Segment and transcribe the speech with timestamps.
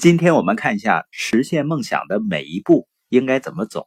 [0.00, 3.86] 今天我们看一下实现梦想的每一步应该怎么走。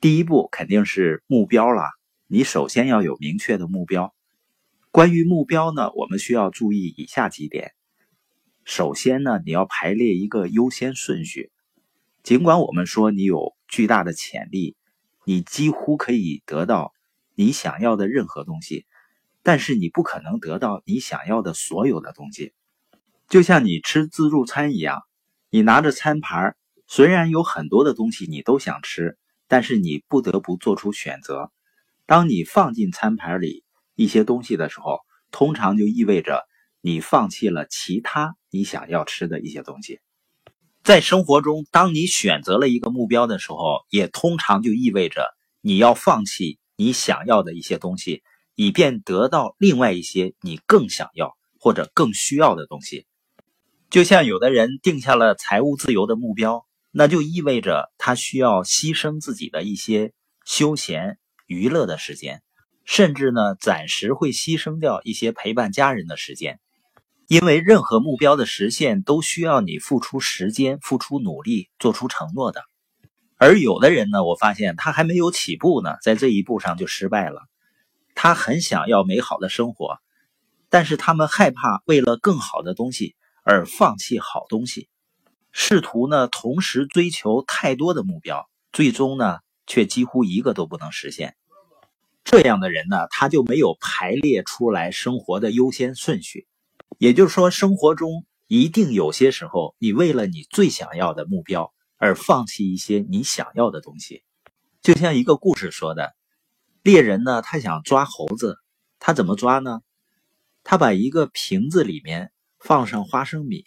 [0.00, 1.92] 第一步肯定是目标啦，
[2.26, 4.12] 你首先要有明确的目标。
[4.90, 7.70] 关于目标呢，我们需要注意以下几点。
[8.64, 11.52] 首先呢，你要排列一个优先顺序。
[12.24, 14.74] 尽管我们说你有巨大的潜力，
[15.24, 16.92] 你几乎可以得到
[17.36, 18.86] 你想要的任何东西，
[19.44, 22.52] 但是你不可能得到你想要的所有的东西。
[23.28, 25.00] 就像你吃自助餐一样。
[25.54, 26.56] 你拿着餐盘，
[26.86, 31.52] 虽然有很多的东西你都想吃，但是你不得不做出选择。
[32.06, 33.62] 当你放进餐盘里
[33.94, 36.48] 一些东西的时候，通常就意味着
[36.80, 40.00] 你放弃了其他你想要吃的一些东西。
[40.82, 48.22] 在生活中，当你选择了一个目标的时候，也通常就意味着你要放弃你想要的一些东西，
[48.54, 53.04] 以便得到另外一些你更想要或者更需要的东西。
[53.92, 60.14] 就像有的人定下了财务自由的目标，那就意味着他需要牺牲自己的一些
[60.46, 62.42] 休闲娱乐的时间，
[62.86, 66.58] 甚至呢暂时会牺牲掉一些陪伴家人的时间。
[67.28, 72.64] 因为任何目标的实现都需要你付出时间、付出努力、做出承诺的。
[73.36, 77.42] 而有的人呢，我发现他还没有起步呢，在这一步上就失败了。
[78.14, 79.98] 他很想要美好的生活，
[80.70, 83.16] 但是他们害怕为了更好的东西。
[83.42, 84.88] 而放弃好东西，
[85.50, 91.36] 试图呢同时追求太多的目标，最终呢却几乎一个都不能实现。
[92.24, 96.46] 这样的人呢，他就没有排列出来生活的优先顺序。
[96.98, 104.22] 也就是说，生活中一定有些时候，你为了你最想要的目标而放弃一些你想要的东西。
[104.82, 106.14] 就像一个故事说的，
[106.82, 108.56] 猎人呢，他想抓猴子，
[109.00, 109.80] 他怎么抓呢？
[110.62, 112.31] 他把一个瓶子里面。
[112.62, 113.66] 放上花生米，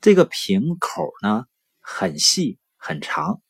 [0.00, 1.44] 这个瓶口呢
[1.80, 3.42] 很细很长，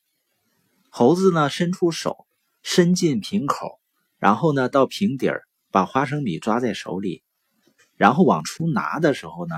[0.90, 2.27] 猴子呢伸出手
[2.60, 3.80] 伸进瓶口，
[4.18, 7.22] 然后呢到瓶底儿把花生米抓在手里，
[7.95, 9.55] 然后往出拿的时候呢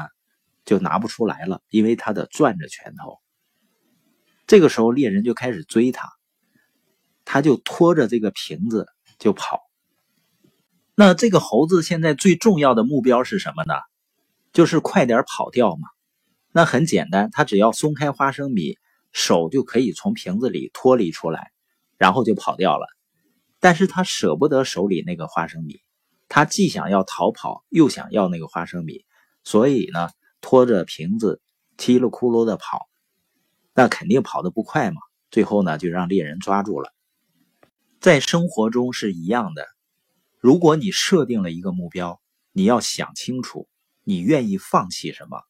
[0.66, 3.18] 就拿不出来了，因为他得攥着拳头。
[4.46, 6.06] 这个时候猎人就开始追他，
[7.24, 8.86] 他就拖着这个瓶子
[9.18, 9.62] 就跑。
[10.94, 13.72] 那这个猴子现在最重要的目标是什么呢？
[14.56, 15.86] 就是快点跑掉嘛，
[16.50, 18.78] 那很简单，他只要松开花生米，
[19.12, 21.50] 手就可以从瓶子里脱离出来，
[21.98, 22.86] 然后就跑掉了。
[23.60, 25.82] 但是他舍不得手里那个花生米，
[26.26, 29.04] 他既想要逃跑，又想要那个花生米，
[29.44, 30.08] 所以呢，
[30.40, 31.42] 拖着瓶子
[31.76, 32.88] 叽里咕噜的跑，
[33.74, 35.02] 那肯定跑得不快嘛。
[35.30, 36.94] 最后呢，就让猎人抓住了。
[38.00, 39.66] 在生活中是一样的，
[40.40, 43.68] 如果你设定了一个目标，你要想清楚。
[44.06, 45.42] 你愿意放弃什么？